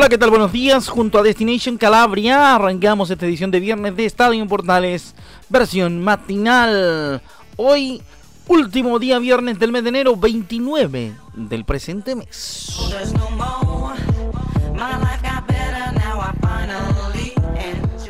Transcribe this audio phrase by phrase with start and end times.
[0.00, 0.30] Hola, ¿qué tal?
[0.30, 0.88] Buenos días.
[0.88, 5.14] Junto a Destination Calabria arrancamos esta edición de viernes de Estadio Portales,
[5.50, 7.20] versión matinal.
[7.56, 8.00] Hoy,
[8.48, 12.80] último día viernes del mes de enero, 29 del presente mes.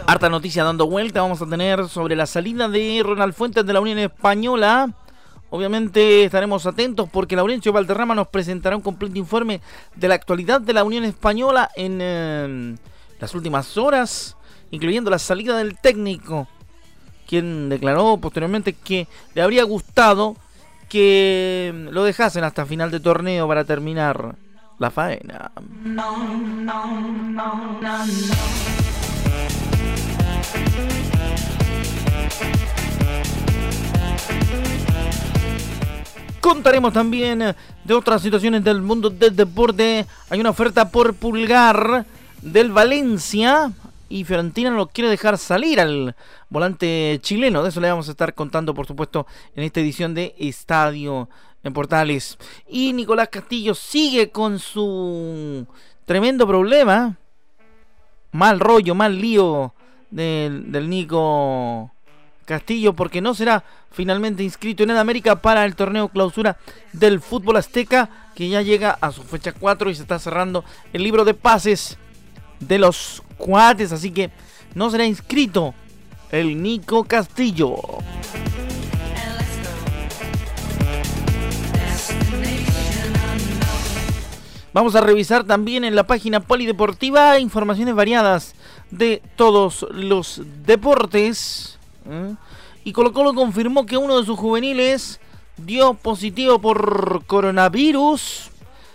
[0.06, 3.80] Harta noticia dando vuelta vamos a tener sobre la salida de Ronald Fuentes de la
[3.80, 4.91] Unión Española.
[5.50, 9.60] Obviamente estaremos atentos porque Laurencio Valderrama nos presentará un completo informe
[9.96, 12.77] de la actualidad de la Unión Española en eh,
[13.19, 14.36] las últimas horas,
[14.70, 16.47] incluyendo la salida del técnico,
[17.27, 20.36] quien declaró posteriormente que le habría gustado
[20.88, 24.36] que lo dejasen hasta final de torneo para terminar
[24.78, 25.50] la faena.
[36.41, 40.06] Contaremos también eh, de otras situaciones del mundo del deporte.
[40.30, 42.06] Hay una oferta por pulgar
[42.41, 43.72] del Valencia
[44.08, 46.16] y Fiorentina lo quiere dejar salir al
[46.48, 47.62] volante chileno.
[47.62, 51.28] De eso le vamos a estar contando, por supuesto, en esta edición de Estadio
[51.62, 52.38] en Portales.
[52.69, 55.66] Y Nicolás Castillo sigue con su
[56.06, 57.16] tremendo problema.
[58.32, 59.75] Mal rollo, mal lío
[60.10, 61.92] del Nico
[62.51, 63.62] Castillo porque no será
[63.93, 66.56] finalmente inscrito en el América para el torneo clausura
[66.93, 71.05] del fútbol azteca que ya llega a su fecha 4 y se está cerrando el
[71.05, 71.97] libro de pases
[72.59, 74.33] de los cuates, así que
[74.75, 75.75] no será inscrito
[76.33, 77.77] el Nico Castillo.
[84.72, 88.56] Vamos a revisar también en la página polideportiva informaciones variadas
[88.91, 91.79] de todos los deportes.
[92.09, 92.34] ¿Eh?
[92.84, 95.21] Y Colo Colo confirmó que uno de sus juveniles
[95.56, 98.50] dio positivo por coronavirus.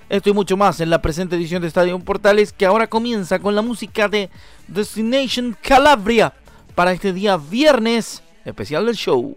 [0.10, 3.56] Esto y mucho más en la presente edición de Estadio Portales que ahora comienza con
[3.56, 4.30] la música de
[4.68, 6.34] Destination Calabria
[6.76, 9.36] para este día viernes especial del show.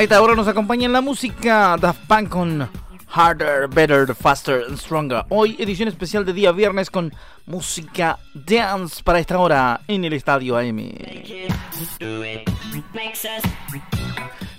[0.00, 2.70] A esta hora nos acompaña la música Daft Punk con
[3.08, 5.26] Harder, Better, Faster and Stronger.
[5.28, 7.12] Hoy edición especial de día viernes con
[7.44, 10.90] música dance para esta hora en el estadio AM.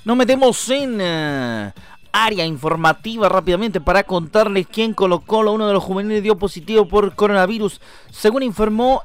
[0.06, 1.74] Nos metemos en eh,
[2.12, 7.16] área informativa rápidamente para contarles quién colocó a uno de los juveniles dio positivo por
[7.16, 7.82] coronavirus,
[8.12, 9.02] según informó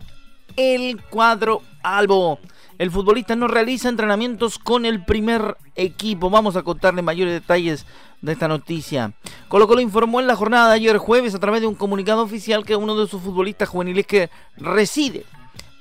[0.54, 2.40] el cuadro Albo
[2.78, 6.30] el futbolista no realiza entrenamientos con el primer equipo.
[6.30, 7.86] Vamos a contarle mayores detalles
[8.20, 9.12] de esta noticia.
[9.48, 12.64] Colo Colo informó en la jornada de ayer jueves a través de un comunicado oficial
[12.64, 15.24] que uno de sus futbolistas juveniles que reside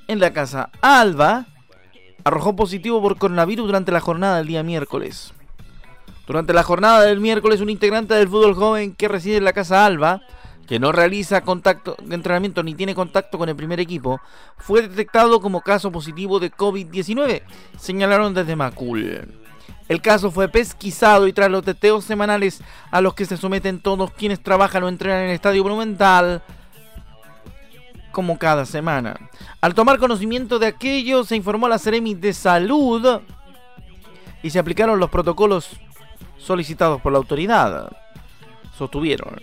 [0.08, 1.46] en la casa Alba
[2.24, 5.32] arrojó positivo por coronavirus durante la jornada del día miércoles.
[6.26, 9.86] Durante la jornada del miércoles, un integrante del fútbol joven que reside en la casa
[9.86, 10.22] Alba
[10.66, 14.20] que no realiza contacto de entrenamiento ni tiene contacto con el primer equipo,
[14.56, 17.42] fue detectado como caso positivo de COVID-19,
[17.78, 19.28] señalaron desde Macul.
[19.88, 22.60] El caso fue pesquisado y tras los teteos semanales
[22.90, 26.42] a los que se someten todos quienes trabajan o entrenan en el Estadio Monumental,
[28.10, 29.16] como cada semana.
[29.60, 33.20] Al tomar conocimiento de aquello, se informó a la Ceremi de Salud
[34.42, 35.68] y se aplicaron los protocolos
[36.38, 37.92] solicitados por la autoridad.
[38.76, 39.38] Sostuvieron.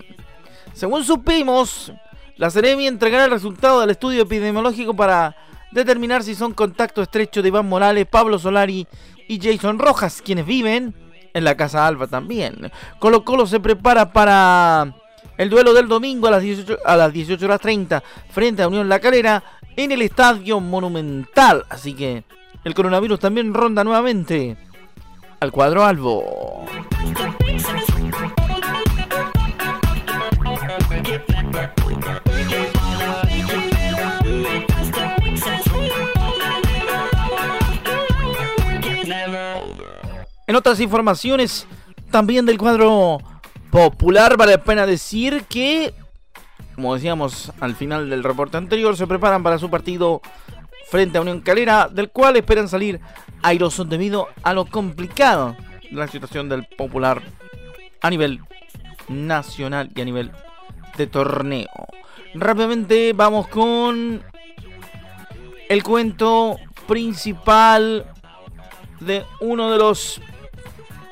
[0.73, 1.93] Según supimos,
[2.37, 5.35] la Ceremi entregará el resultado del estudio epidemiológico para
[5.71, 8.87] determinar si son contacto estrecho de Iván Morales, Pablo Solari
[9.27, 10.93] y Jason Rojas, quienes viven
[11.33, 12.71] en la Casa Alba también.
[12.99, 14.95] Colo Colo se prepara para
[15.37, 18.89] el duelo del domingo a las 18, a las 18 horas 30 frente a Unión
[18.89, 19.43] La Calera
[19.75, 21.65] en el Estadio Monumental.
[21.69, 22.23] Así que
[22.63, 24.57] el coronavirus también ronda nuevamente
[25.39, 26.65] al cuadro albo.
[40.53, 41.65] En otras informaciones,
[42.11, 43.17] también del cuadro
[43.71, 45.95] popular, vale la pena decir que,
[46.75, 50.21] como decíamos al final del reporte anterior, se preparan para su partido
[50.91, 52.99] frente a Unión Calera, del cual esperan salir
[53.41, 55.57] airosos debido a lo complicado
[55.89, 57.23] de la situación del popular
[58.01, 58.39] a nivel
[59.07, 60.31] nacional y a nivel
[60.95, 61.87] de torneo.
[62.35, 64.21] Rápidamente vamos con
[65.67, 66.57] el cuento
[66.87, 68.05] principal
[68.99, 70.21] de uno de los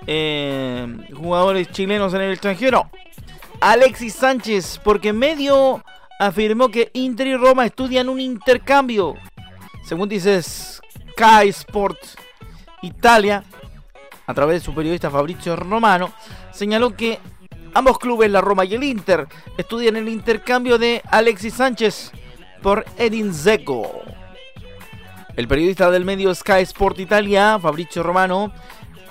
[0.08, 2.90] eh, jugadores chilenos en el extranjero.
[3.60, 5.84] Alexis Sánchez, porque medio
[6.20, 9.16] afirmó que Inter y Roma estudian un intercambio.
[9.84, 12.00] Según dice Sky Sport
[12.82, 13.44] Italia,
[14.26, 16.12] a través de su periodista Fabrizio Romano,
[16.52, 17.20] señaló que
[17.74, 19.28] ambos clubes, la Roma y el Inter,
[19.58, 22.12] estudian el intercambio de Alexis Sánchez
[22.62, 24.02] por Edin Zeko.
[25.36, 28.52] El periodista del medio Sky Sport Italia, Fabrizio Romano,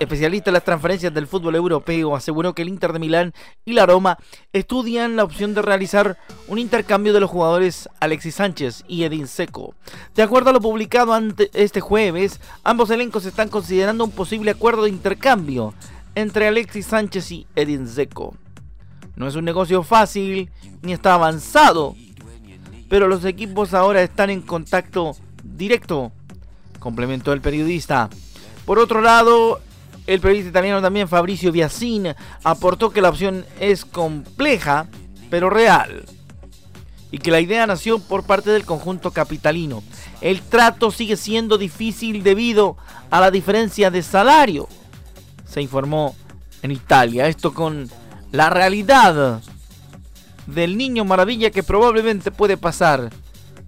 [0.00, 3.35] especialista en las transferencias del fútbol europeo, aseguró que el Inter de Milán
[3.67, 4.19] y la Roma
[4.52, 6.19] estudian la opción de realizar
[6.49, 9.75] un intercambio de los jugadores Alexis Sánchez y Edin Seco.
[10.17, 11.17] De acuerdo a lo publicado
[11.52, 15.75] este jueves, ambos elencos están considerando un posible acuerdo de intercambio
[16.14, 18.35] entre Alexis Sánchez y Edin Seco.
[19.17, 20.50] No es un negocio fácil
[20.81, 21.94] ni está avanzado,
[22.88, 25.14] pero los equipos ahora están en contacto
[25.44, 26.11] directo,
[26.79, 28.08] complementó el periodista.
[28.64, 29.61] Por otro lado,
[30.14, 34.86] el periodista italiano también Fabricio Biasin aportó que la opción es compleja,
[35.30, 36.04] pero real.
[37.12, 39.84] Y que la idea nació por parte del conjunto capitalino.
[40.20, 42.76] El trato sigue siendo difícil debido
[43.10, 44.68] a la diferencia de salario,
[45.46, 46.16] se informó
[46.62, 47.28] en Italia.
[47.28, 47.88] Esto con
[48.32, 49.40] la realidad
[50.46, 53.10] del niño maravilla que probablemente puede pasar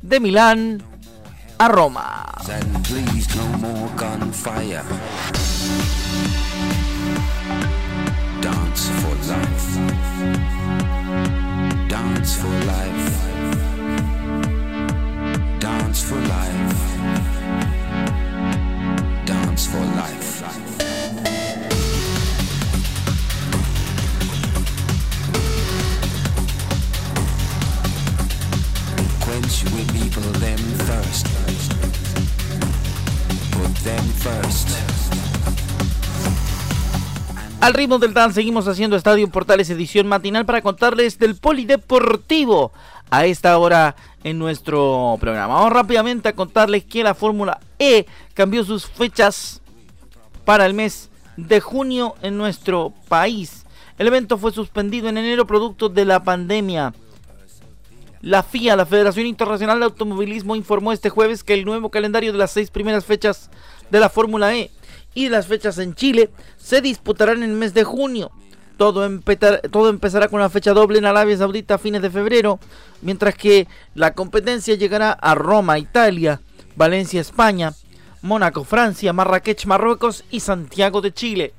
[0.02, 0.82] de Milán
[1.58, 2.24] a Roma.
[37.82, 42.70] Del seguimos haciendo Estadio Portales edición matinal para contarles del polideportivo
[43.10, 45.54] a esta hora en nuestro programa.
[45.54, 49.62] Vamos rápidamente a contarles que la Fórmula E cambió sus fechas
[50.44, 53.66] para el mes de junio en nuestro país.
[53.98, 56.94] El evento fue suspendido en enero producto de la pandemia.
[58.20, 62.38] La FIA, la Federación Internacional de Automovilismo, informó este jueves que el nuevo calendario de
[62.38, 63.50] las seis primeras fechas
[63.90, 64.70] de la Fórmula E
[65.14, 68.30] y las fechas en Chile se disputarán en el mes de junio.
[68.76, 72.58] Todo, empezará con una fecha doble en Arabia Saudita a fines de febrero,
[73.00, 76.40] mientras que la competencia llegará a Roma, Italia,
[76.74, 77.74] Valencia, España,
[78.22, 81.54] Mónaco, Francia, Marrakech, Marruecos y Santiago de Chile.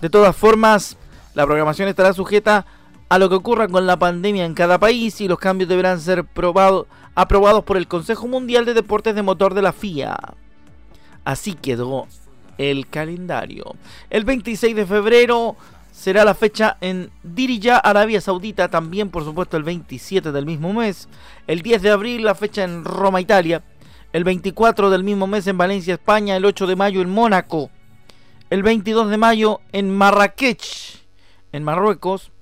[0.00, 0.96] De todas formas,
[1.34, 2.66] la programación estará sujeta
[3.08, 6.24] a lo que ocurra con la pandemia en cada país y los cambios deberán ser
[7.14, 10.16] aprobados por el Consejo Mundial de Deportes de Motor de la FIA.
[11.24, 12.08] Así quedó
[12.58, 13.74] el calendario.
[14.10, 15.56] El 26 de febrero
[15.92, 21.08] será la fecha en Diriyah, Arabia Saudita, también por supuesto el 27 del mismo mes.
[21.46, 23.62] El 10 de abril la fecha en Roma, Italia.
[24.12, 26.36] El 24 del mismo mes en Valencia, España.
[26.36, 27.70] El 8 de mayo en Mónaco.
[28.50, 31.00] El 22 de mayo en Marrakech,
[31.52, 32.32] en Marruecos.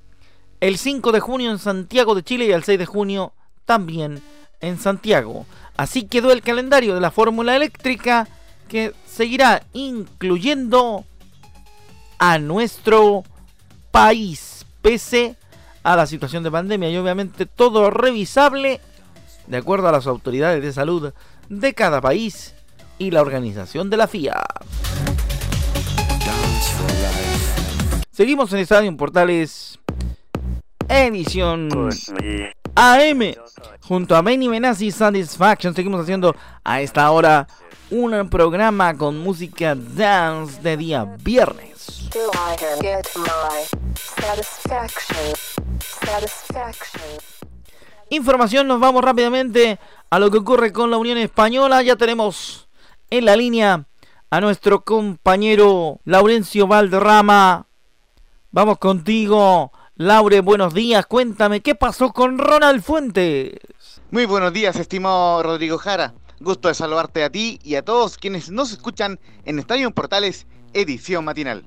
[0.61, 3.33] El 5 de junio en Santiago de Chile y el 6 de junio
[3.65, 4.21] también
[4.61, 5.47] en Santiago.
[5.77, 8.29] Así quedó el calendario de la Fórmula Eléctrica
[8.71, 11.05] que seguirá incluyendo
[12.21, 13.25] a nuestro
[13.91, 15.35] país, pese
[15.83, 18.81] a la situación de pandemia y obviamente todo revisable
[19.49, 21.13] de acuerdo a las autoridades de salud
[21.49, 22.55] de cada país
[22.97, 24.41] y la organización de la FIA.
[28.13, 29.81] Seguimos en Estadio Portales
[30.89, 31.71] edición
[32.77, 33.21] AM
[33.81, 35.75] junto a Benny Benassi Satisfaction.
[35.75, 37.49] Seguimos haciendo a esta hora
[37.91, 42.09] un programa con música dance de día viernes.
[48.11, 49.79] Información, nos vamos rápidamente
[50.09, 51.83] a lo que ocurre con la Unión Española.
[51.83, 52.69] Ya tenemos
[53.11, 53.87] en la línea
[54.31, 57.67] a nuestro compañero Laurencio Valderrama.
[58.53, 59.73] Vamos contigo.
[59.97, 61.07] Laure, buenos días.
[61.07, 63.53] Cuéntame, ¿qué pasó con Ronald Fuentes?
[64.11, 66.15] Muy buenos días, estimado Rodrigo Jara.
[66.43, 71.23] Gusto de saludarte a ti y a todos quienes nos escuchan en Estadio Portales, edición
[71.23, 71.67] matinal.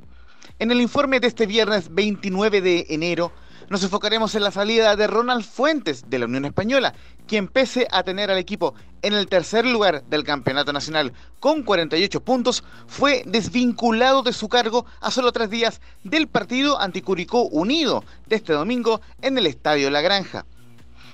[0.57, 3.31] En el informe de este viernes 29 de enero,
[3.69, 6.95] nos enfocaremos en la salida de Ronald Fuentes de la Unión Española,
[7.27, 12.23] quien pese a tener al equipo en el tercer lugar del Campeonato Nacional con 48
[12.23, 18.37] puntos, fue desvinculado de su cargo a solo tres días del partido Anticuricó Unido de
[18.37, 20.47] este domingo en el Estadio La Granja.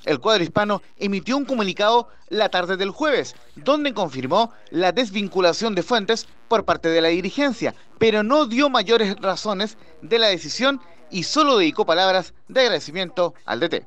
[0.06, 5.84] El cuadro hispano emitió un comunicado la tarde del jueves, donde confirmó la desvinculación de
[5.84, 10.80] Fuentes por parte de la dirigencia, pero no dio mayores razones de la decisión
[11.12, 13.86] y solo dedicó palabras de agradecimiento al DT.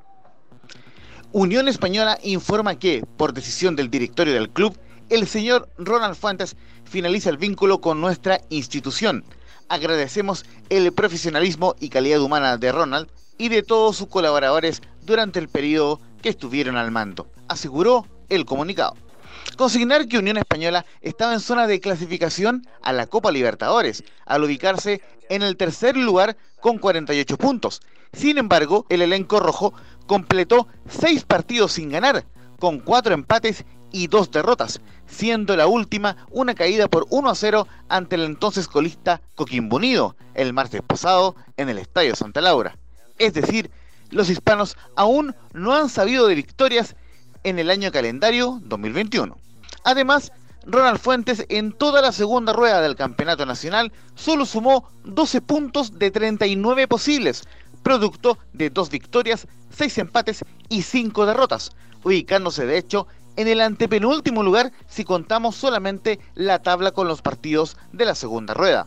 [1.33, 4.79] Unión Española informa que, por decisión del directorio del club,
[5.09, 9.25] el señor Ronald Fuentes finaliza el vínculo con nuestra institución.
[9.69, 15.49] Agradecemos el profesionalismo y calidad humana de Ronald y de todos sus colaboradores durante el
[15.49, 18.97] periodo que estuvieron al mando, aseguró el comunicado.
[19.57, 25.03] Consignar que Unión Española estaba en zona de clasificación a la Copa Libertadores, al ubicarse
[25.29, 27.83] en el tercer lugar con 48 puntos.
[28.13, 29.75] Sin embargo, el elenco rojo
[30.07, 32.25] completó seis partidos sin ganar,
[32.59, 37.67] con cuatro empates y dos derrotas, siendo la última una caída por 1 a 0
[37.89, 42.79] ante el entonces colista Coquimbo Unido el martes pasado en el Estadio Santa Laura.
[43.19, 43.71] Es decir,
[44.13, 46.95] los hispanos aún no han sabido de victorias
[47.43, 49.37] en el año calendario 2021.
[49.85, 50.31] Además,
[50.65, 56.11] Ronald Fuentes en toda la segunda rueda del campeonato nacional solo sumó 12 puntos de
[56.13, 57.43] 39 posibles,
[57.83, 61.73] producto de dos victorias, seis empates y cinco derrotas,
[62.05, 67.77] ubicándose de hecho en el antepenúltimo lugar si contamos solamente la tabla con los partidos
[67.93, 68.87] de la segunda rueda.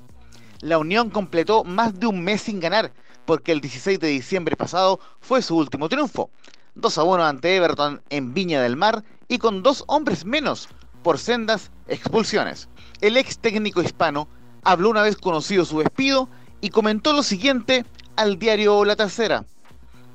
[0.62, 2.94] La Unión completó más de un mes sin ganar,
[3.26, 6.30] porque el 16 de diciembre pasado fue su último triunfo.
[6.76, 10.70] 2 a 1 ante Everton en Viña del Mar y con dos hombres menos
[11.04, 12.68] por sendas expulsiones.
[13.02, 14.28] El ex técnico hispano
[14.64, 16.28] habló una vez conocido su despido
[16.62, 19.46] y comentó lo siguiente al diario La Tercera.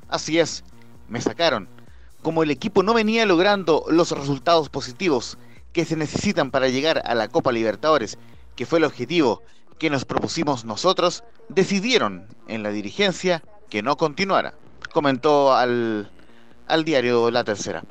[0.09, 0.63] Así es,
[1.07, 1.69] me sacaron.
[2.21, 5.37] Como el equipo no venía logrando los resultados positivos
[5.73, 8.17] que se necesitan para llegar a la Copa Libertadores,
[8.55, 9.41] que fue el objetivo
[9.79, 14.53] que nos propusimos nosotros, decidieron en la dirigencia que no continuara,
[14.93, 16.11] comentó al,
[16.67, 17.83] al diario La Tercera.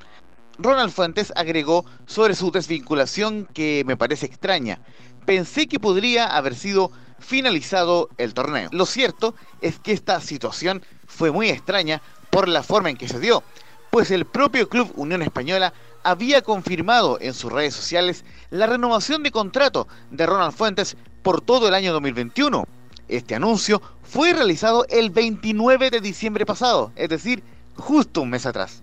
[0.58, 4.80] Ronald Fuentes agregó sobre su desvinculación que me parece extraña.
[5.24, 8.68] Pensé que podría haber sido finalizado el torneo.
[8.72, 13.20] Lo cierto es que esta situación fue muy extraña por la forma en que se
[13.20, 13.42] dio,
[13.90, 15.72] pues el propio Club Unión Española
[16.02, 21.68] había confirmado en sus redes sociales la renovación de contrato de Ronald Fuentes por todo
[21.68, 22.66] el año 2021.
[23.08, 27.42] Este anuncio fue realizado el 29 de diciembre pasado, es decir,
[27.76, 28.82] justo un mes atrás.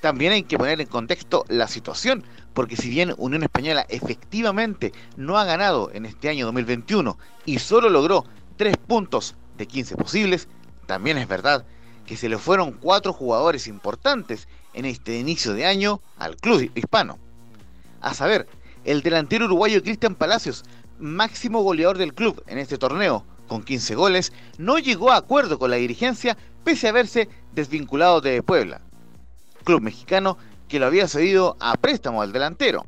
[0.00, 5.38] También hay que poner en contexto la situación, porque si bien Unión Española efectivamente no
[5.38, 8.24] ha ganado en este año 2021 y solo logró
[8.56, 10.48] 3 puntos de 15 posibles,
[10.86, 11.64] también es verdad
[12.06, 17.18] que se le fueron cuatro jugadores importantes en este inicio de año al club hispano.
[18.00, 18.46] A saber,
[18.84, 20.64] el delantero uruguayo Cristian Palacios
[20.98, 25.70] máximo goleador del club en este torneo, con 15 goles, no llegó a acuerdo con
[25.70, 28.80] la dirigencia pese a haberse desvinculado de Puebla,
[29.64, 32.86] club mexicano que lo había cedido a préstamo al delantero.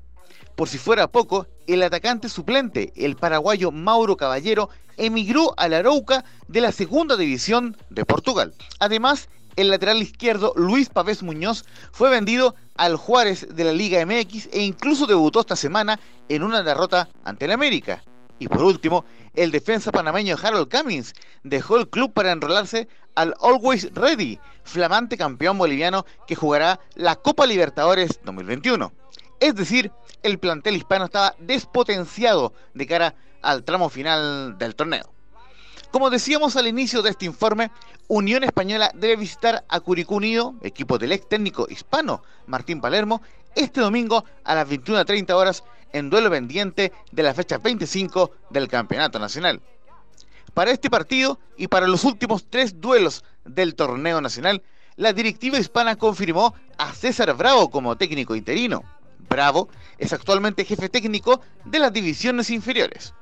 [0.55, 6.25] Por si fuera poco, el atacante suplente, el paraguayo Mauro Caballero, emigró a la Arauca
[6.49, 8.55] de la segunda división de Portugal.
[8.81, 14.51] Además, el lateral izquierdo Luis Pavés Muñoz fue vendido al Juárez de la Liga MX
[14.53, 15.99] e incluso debutó esta semana
[16.29, 18.03] en una derrota ante el América.
[18.39, 23.95] Y por último, el defensa panameño Harold Cummings dejó el club para enrolarse al Always
[23.95, 28.93] Ready, flamante campeón boliviano que jugará la Copa Libertadores 2021.
[29.41, 29.91] Es decir,
[30.23, 35.16] el plantel hispano estaba despotenciado de cara al tramo final del torneo.
[35.91, 37.71] Como decíamos al inicio de este informe,
[38.09, 43.23] Unión Española debe visitar a Curicú Unido, equipo del ex técnico hispano Martín Palermo,
[43.55, 49.19] este domingo a las 21.30 horas en duelo pendiente de la fecha 25 del Campeonato
[49.19, 49.63] Nacional.
[50.53, 54.63] Para este partido y para los últimos tres duelos del torneo nacional,
[54.97, 58.83] la directiva hispana confirmó a César Bravo como técnico interino.
[59.29, 63.15] Bravo es actualmente jefe técnico de las divisiones inferiores.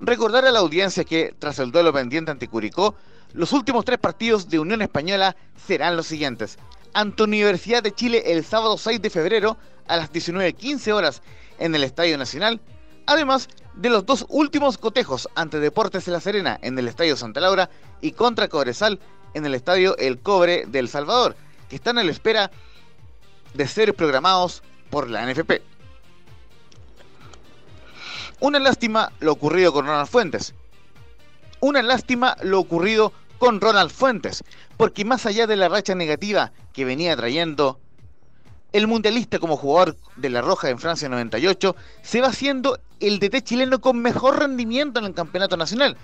[0.00, 2.94] Recordar a la audiencia que, tras el duelo pendiente ante Curicó,
[3.32, 5.36] los últimos tres partidos de Unión Española
[5.66, 6.58] serán los siguientes.
[6.92, 11.22] ante Universidad de Chile el sábado 6 de febrero a las 19.15 horas
[11.58, 12.60] en el Estadio Nacional,
[13.06, 17.40] además de los dos últimos cotejos ante Deportes de La Serena en el Estadio Santa
[17.40, 17.68] Laura
[18.00, 18.98] y contra Cobresal
[19.34, 21.36] en el Estadio El Cobre de El Salvador,
[21.68, 22.50] que están a la espera
[23.54, 25.75] de ser programados por la NFP.
[28.38, 30.54] Una lástima lo ocurrido con Ronald Fuentes.
[31.60, 34.44] Una lástima lo ocurrido con Ronald Fuentes,
[34.76, 37.80] porque más allá de la racha negativa que venía trayendo
[38.72, 43.42] el mundialista como jugador de la Roja en Francia 98, se va haciendo el DT
[43.42, 45.96] chileno con mejor rendimiento en el campeonato nacional,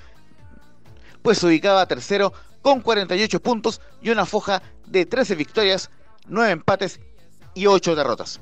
[1.20, 5.90] pues se ubicaba tercero con 48 puntos y una foja de 13 victorias,
[6.28, 6.98] 9 empates
[7.54, 8.40] y 8 derrotas.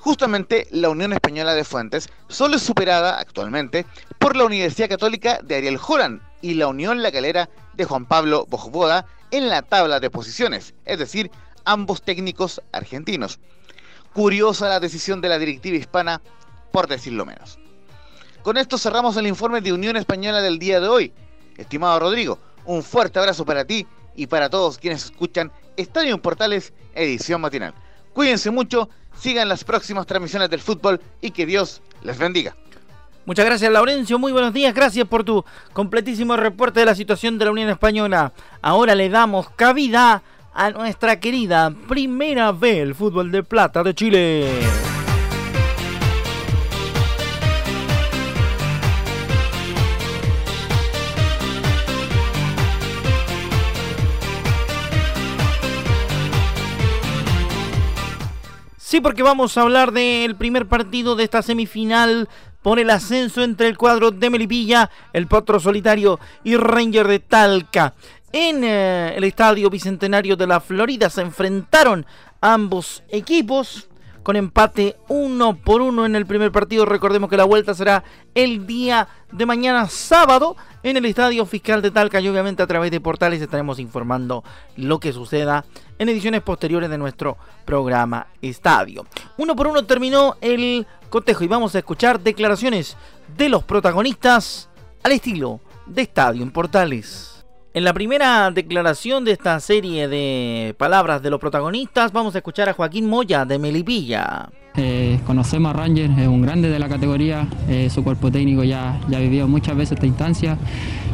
[0.00, 3.84] Justamente la Unión Española de Fuentes solo es superada actualmente
[4.18, 8.46] por la Universidad Católica de Ariel Holland y la Unión La Calera de Juan Pablo
[8.48, 11.30] Bojboda en la tabla de posiciones, es decir,
[11.66, 13.40] ambos técnicos argentinos.
[14.14, 16.22] Curiosa la decisión de la directiva hispana,
[16.72, 17.58] por decirlo menos.
[18.42, 21.12] Con esto cerramos el informe de Unión Española del día de hoy.
[21.58, 27.42] Estimado Rodrigo, un fuerte abrazo para ti y para todos quienes escuchan Estadio Portales, edición
[27.42, 27.74] matinal.
[28.14, 32.54] Cuídense mucho, sigan las próximas transmisiones del fútbol y que Dios les bendiga.
[33.26, 34.18] Muchas gracias, Laurencio.
[34.18, 34.74] Muy buenos días.
[34.74, 38.32] Gracias por tu completísimo reporte de la situación de la Unión Española.
[38.62, 44.89] Ahora le damos cabida a nuestra querida Primera B, el fútbol de plata de Chile.
[58.90, 62.28] Sí, porque vamos a hablar del primer partido de esta semifinal
[62.60, 67.94] por el ascenso entre el cuadro de Melipilla, el Potro Solitario y Ranger de Talca.
[68.32, 72.04] En eh, el Estadio Bicentenario de la Florida se enfrentaron
[72.40, 73.88] ambos equipos
[74.22, 76.84] con empate uno por uno en el primer partido.
[76.84, 81.90] Recordemos que la vuelta será el día de mañana sábado en el Estadio Fiscal de
[81.90, 84.44] Talca y obviamente a través de portales estaremos informando
[84.76, 85.64] lo que suceda
[85.98, 89.06] en ediciones posteriores de nuestro programa Estadio.
[89.36, 92.96] Uno por uno terminó el cotejo y vamos a escuchar declaraciones
[93.36, 94.68] de los protagonistas
[95.02, 97.39] al estilo de Estadio en Portales.
[97.72, 102.68] En la primera declaración de esta serie de palabras de los protagonistas, vamos a escuchar
[102.68, 104.48] a Joaquín Moya de Melipilla.
[104.76, 108.98] Eh, conocemos a Ranger, es un grande de la categoría, eh, su cuerpo técnico ya,
[109.08, 110.58] ya vivió muchas veces esta instancia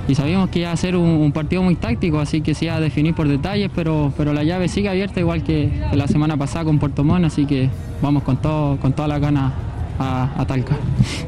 [0.09, 2.81] y sabíamos que iba a ser un, partido muy táctico, así que se iba a
[2.81, 6.79] definir por detalles, pero, pero la llave sigue abierta igual que, la semana pasada con
[6.79, 7.69] Puerto Montt, así que
[8.01, 9.53] vamos con, todo, con todas las ganas
[9.99, 10.77] a, Talca.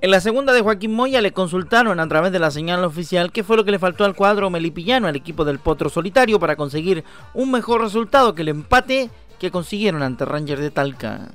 [0.01, 3.43] En la segunda de Joaquín Moya le consultaron a través de la señal oficial qué
[3.43, 7.05] fue lo que le faltó al cuadro melipillano, al equipo del Potro Solitario, para conseguir
[7.35, 11.29] un mejor resultado que el empate que consiguieron ante Ranger de Talca.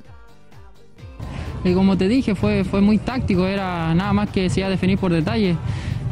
[1.63, 4.71] Y como te dije, fue, fue muy táctico, era nada más que se iba a
[4.71, 5.55] definir por detalle.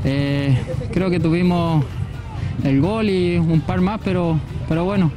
[0.06, 0.58] Eh,
[0.94, 1.84] creo que tuvimos
[2.64, 5.12] el gol y un par más, pero, pero bueno,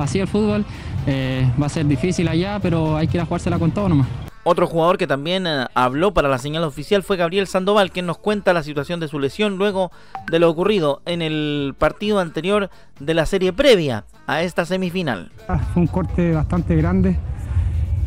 [0.00, 0.64] así el fútbol.
[1.06, 4.06] Eh, va a ser difícil allá, pero hay que ir a jugársela con todo nomás.
[4.42, 8.16] Otro jugador que también eh, habló para la señal oficial fue Gabriel Sandoval, quien nos
[8.16, 9.92] cuenta la situación de su lesión luego
[10.30, 15.30] de lo ocurrido en el partido anterior de la serie previa a esta semifinal.
[15.46, 17.18] Ah, fue un corte bastante grande,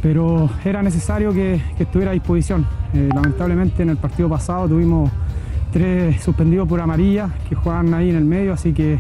[0.02, 2.66] pero era necesario que, estuviera a disposición.
[2.96, 5.12] Eh, lamentablemente en el partido pasado tuvimos
[5.72, 9.00] tres suspendidos por amarilla que juegan ahí en el medio, así que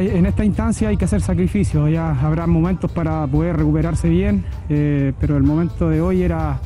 [0.00, 5.12] en esta instancia hay que hacer sacrificios, ya habrá momentos para poder recuperarse bien, eh,
[5.20, 6.60] pero el momento de hoy era,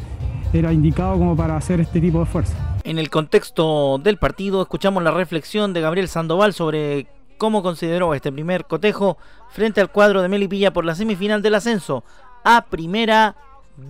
[0.52, 2.54] era indicado como para hacer este tipo de esfuerzo.
[2.84, 8.30] En el contexto del partido escuchamos la reflexión de Gabriel Sandoval sobre cómo consideró este
[8.30, 9.18] primer cotejo
[9.50, 12.04] frente al cuadro de Melipilla por la semifinal del ascenso
[12.44, 13.34] a Primera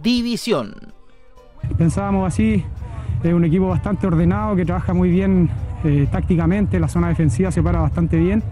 [0.03, 0.75] División.
[1.77, 2.65] Pensábamos así,
[3.23, 5.51] es un equipo bastante ordenado que trabaja muy bien
[5.85, 8.43] eh, tácticamente, la zona defensiva se para bastante bien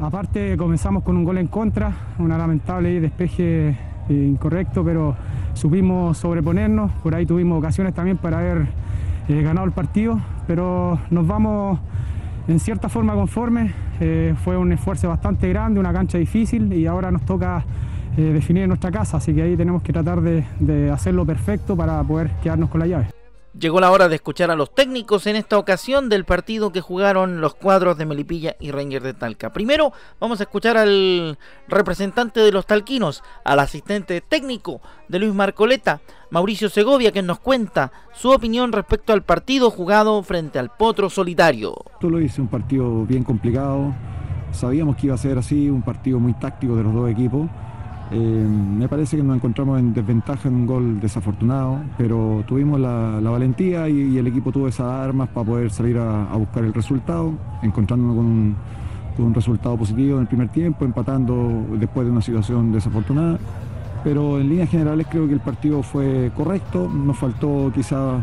[0.00, 3.76] Aparte comenzamos con un gol en contra, una lamentable despeje eh,
[4.10, 5.16] incorrecto, pero
[5.54, 8.66] supimos sobreponernos, por ahí tuvimos ocasiones también para haber
[9.28, 11.78] eh, ganado el partido, pero nos vamos
[12.48, 17.10] en cierta forma conformes, eh, fue un esfuerzo bastante grande, una cancha difícil y ahora
[17.10, 17.64] nos toca
[18.16, 22.70] definir nuestra casa, así que ahí tenemos que tratar de hacerlo perfecto para poder quedarnos
[22.70, 23.13] con la llave.
[23.58, 27.40] Llegó la hora de escuchar a los técnicos en esta ocasión del partido que jugaron
[27.40, 29.52] los cuadros de Melipilla y Ranger de Talca.
[29.52, 31.38] Primero vamos a escuchar al
[31.68, 37.92] representante de los talquinos, al asistente técnico de Luis Marcoleta, Mauricio Segovia, que nos cuenta
[38.12, 41.76] su opinión respecto al partido jugado frente al Potro Solitario.
[42.00, 43.94] Tú lo dices, un partido bien complicado.
[44.50, 47.48] Sabíamos que iba a ser así, un partido muy táctico de los dos equipos.
[48.10, 53.18] Eh, me parece que nos encontramos en desventaja en un gol desafortunado, pero tuvimos la,
[53.20, 58.16] valentía y, el equipo tuvo esas armas para poder salir a, buscar el resultado, encontrándonos
[58.16, 58.26] con
[59.26, 63.38] un, resultado positivo en el primer tiempo, empatando después de una situación desafortunada.
[64.02, 68.18] Pero en líneas generales creo que el partido fue correcto, nos faltó quizá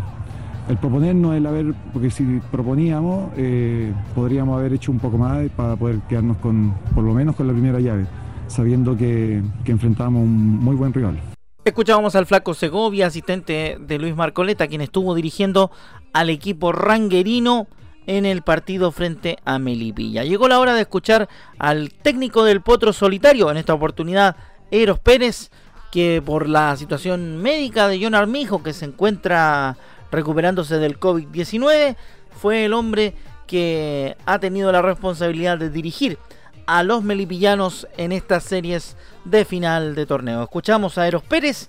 [0.69, 5.75] el proponernos, el haber, porque si proponíamos, eh, podríamos haber hecho un poco más para
[5.75, 8.05] poder quedarnos con, por lo menos con la primera llave
[8.51, 11.19] sabiendo que, que enfrentamos un muy buen rival.
[11.63, 15.71] Escuchábamos al flaco Segovia, asistente de Luis Marcoleta, quien estuvo dirigiendo
[16.11, 17.67] al equipo ranguerino
[18.07, 20.23] en el partido frente a Melipilla.
[20.23, 24.35] Llegó la hora de escuchar al técnico del Potro Solitario, en esta oportunidad
[24.71, 25.51] Eros Pérez,
[25.91, 29.77] que por la situación médica de John Armijo, que se encuentra
[30.11, 31.95] recuperándose del COVID-19,
[32.31, 33.13] fue el hombre
[33.45, 36.17] que ha tenido la responsabilidad de dirigir
[36.65, 40.43] a los melipillanos en estas series de final de torneo.
[40.43, 41.67] Escuchamos a Eros Pérez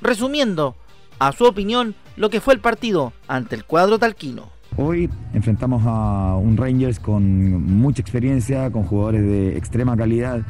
[0.00, 0.76] resumiendo
[1.18, 4.50] a su opinión lo que fue el partido ante el cuadro talquino.
[4.76, 10.42] Hoy enfrentamos a un Rangers con mucha experiencia, con jugadores de extrema calidad,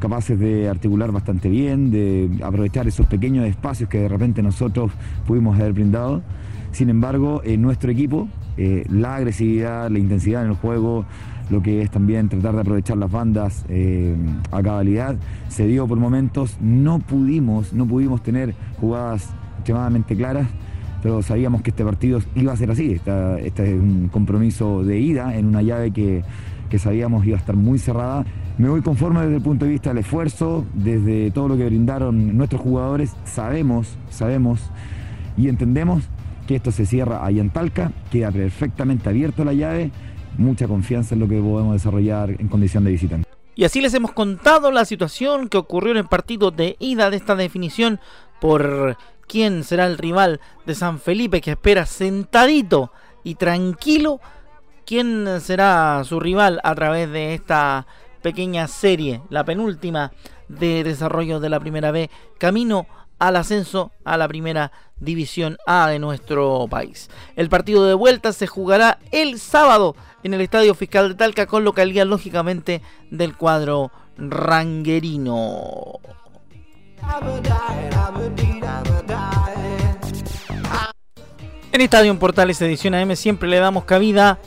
[0.00, 4.90] capaces de articular bastante bien, de aprovechar esos pequeños espacios que de repente nosotros
[5.26, 6.22] pudimos haber brindado.
[6.72, 11.04] Sin embargo, en nuestro equipo, eh, la agresividad, la intensidad en el juego,
[11.50, 14.16] lo que es también tratar de aprovechar las bandas eh,
[14.50, 15.16] a cabalidad.
[15.48, 20.46] Se dio por momentos, no pudimos, no pudimos tener jugadas extremadamente claras,
[21.02, 22.92] pero sabíamos que este partido iba a ser así.
[22.92, 26.22] Este es un compromiso de ida en una llave que,
[26.70, 28.24] que sabíamos iba a estar muy cerrada.
[28.56, 32.36] Me voy conforme desde el punto de vista del esfuerzo, desde todo lo que brindaron
[32.36, 33.14] nuestros jugadores.
[33.24, 34.70] Sabemos, sabemos
[35.36, 36.08] y entendemos
[36.46, 39.90] que esto se cierra ahí en Talca, queda perfectamente abierto la llave
[40.38, 43.28] mucha confianza en lo que podemos desarrollar en condición de visitante.
[43.54, 47.16] Y así les hemos contado la situación que ocurrió en el partido de ida de
[47.16, 48.00] esta definición
[48.40, 48.96] por
[49.28, 52.90] quién será el rival de San Felipe que espera sentadito
[53.22, 54.20] y tranquilo
[54.84, 57.86] quién será su rival a través de esta
[58.22, 60.12] pequeña serie, la penúltima
[60.48, 62.86] de desarrollo de la primera B, camino
[63.18, 67.10] al ascenso a la primera división A de nuestro país.
[67.36, 71.64] El partido de vuelta se jugará el sábado en el Estadio Fiscal de Talca con
[71.64, 76.00] localidad lógicamente del cuadro ranguerino.
[81.72, 84.38] En Estadio Portales Edición AM siempre le damos cabida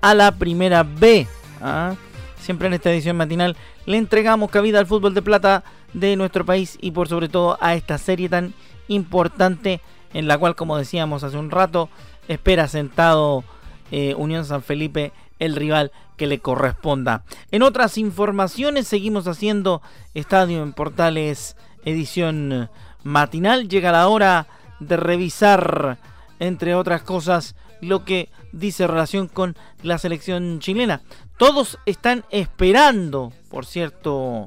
[0.00, 1.26] a la primera B.
[1.60, 1.94] ¿ah?
[2.38, 5.64] Siempre en esta edición matinal le entregamos cabida al fútbol de plata
[5.96, 8.52] de nuestro país y por sobre todo a esta serie tan
[8.86, 9.80] importante
[10.12, 11.88] en la cual, como decíamos hace un rato,
[12.28, 13.44] espera sentado
[13.90, 17.24] eh, Unión San Felipe el rival que le corresponda.
[17.50, 19.82] En otras informaciones seguimos haciendo
[20.14, 22.70] Estadio en Portales edición
[23.02, 23.68] matinal.
[23.68, 24.46] Llega la hora
[24.80, 25.98] de revisar,
[26.38, 31.00] entre otras cosas, lo que dice relación con la selección chilena.
[31.38, 34.46] Todos están esperando, por cierto,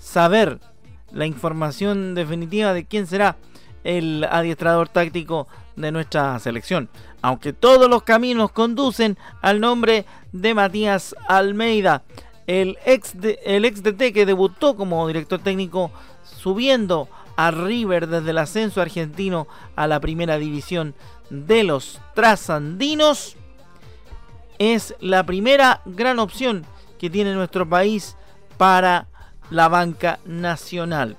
[0.00, 0.58] saber
[1.12, 3.36] la información definitiva de quién será
[3.84, 6.88] el adiestrador táctico de nuestra selección.
[7.20, 12.02] Aunque todos los caminos conducen al nombre de Matías Almeida,
[12.46, 15.90] el ex, de, el ex DT que debutó como director técnico
[16.24, 19.46] subiendo a River desde el ascenso argentino
[19.76, 20.94] a la primera división
[21.30, 23.36] de los trasandinos,
[24.58, 26.66] es la primera gran opción
[26.98, 28.16] que tiene nuestro país
[28.58, 29.08] para
[29.52, 31.16] la banca nacional.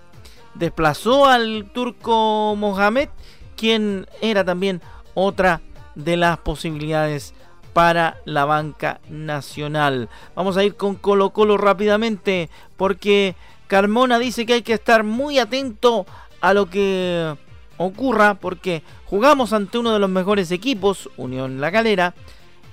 [0.56, 3.10] Desplazó al turco Mohamed,
[3.56, 4.82] quien era también
[5.14, 5.62] otra
[5.96, 7.34] de las posibilidades
[7.74, 10.10] para la banca nacional.
[10.36, 13.36] Vamos a ir con Colo Colo rápidamente porque
[13.68, 16.06] Carmona dice que hay que estar muy atento
[16.42, 17.36] a lo que
[17.78, 22.14] ocurra porque jugamos ante uno de los mejores equipos, Unión La Galera,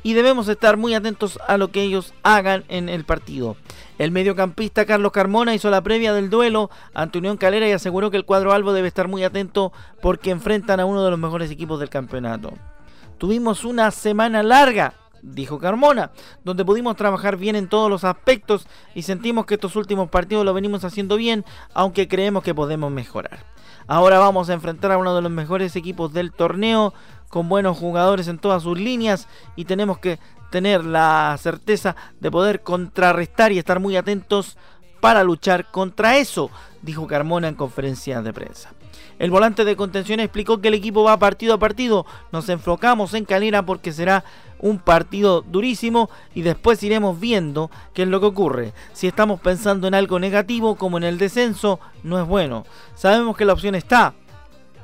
[0.03, 3.57] y debemos estar muy atentos a lo que ellos hagan en el partido.
[3.99, 8.17] El mediocampista Carlos Carmona hizo la previa del duelo ante Unión Calera y aseguró que
[8.17, 11.79] el cuadro albo debe estar muy atento porque enfrentan a uno de los mejores equipos
[11.81, 12.53] del campeonato.
[13.19, 16.13] Tuvimos una semana larga, dijo Carmona,
[16.45, 20.55] donde pudimos trabajar bien en todos los aspectos y sentimos que estos últimos partidos lo
[20.55, 23.45] venimos haciendo bien, aunque creemos que podemos mejorar.
[23.87, 26.95] Ahora vamos a enfrentar a uno de los mejores equipos del torneo,
[27.31, 30.19] con buenos jugadores en todas sus líneas y tenemos que
[30.51, 34.59] tener la certeza de poder contrarrestar y estar muy atentos
[35.01, 36.51] para luchar contra eso,
[36.83, 38.73] dijo Carmona en conferencia de prensa.
[39.19, 42.07] El volante de contención explicó que el equipo va partido a partido.
[42.33, 44.25] Nos enfocamos en Calera porque será
[44.59, 48.73] un partido durísimo y después iremos viendo qué es lo que ocurre.
[48.95, 52.65] Si estamos pensando en algo negativo como en el descenso, no es bueno.
[52.95, 54.15] Sabemos que la opción está,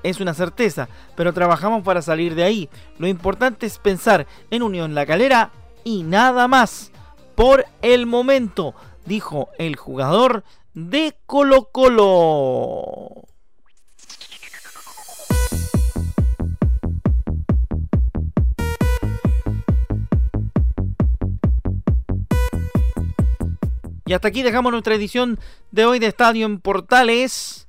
[0.08, 2.68] es una certeza, pero trabajamos para salir de ahí.
[2.98, 5.50] Lo importante es pensar en Unión La Calera
[5.84, 6.92] y nada más.
[7.34, 13.26] Por el momento, dijo el jugador de Colo Colo.
[24.08, 25.40] Y hasta aquí dejamos nuestra edición
[25.72, 27.65] de hoy de Estadio en Portales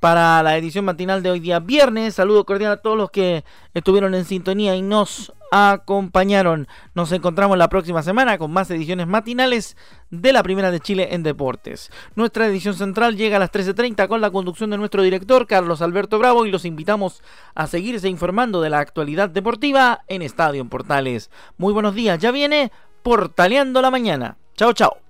[0.00, 2.14] para la edición matinal de hoy día viernes.
[2.14, 6.66] Saludo cordial a todos los que estuvieron en sintonía y nos acompañaron.
[6.94, 9.76] Nos encontramos la próxima semana con más ediciones matinales
[10.10, 11.90] de la Primera de Chile en Deportes.
[12.14, 16.18] Nuestra edición central llega a las 13.30 con la conducción de nuestro director Carlos Alberto
[16.18, 17.22] Bravo y los invitamos
[17.54, 21.30] a seguirse informando de la actualidad deportiva en Estadio en Portales.
[21.58, 24.38] Muy buenos días, ya viene Portaleando la Mañana.
[24.56, 25.09] Chao, chao.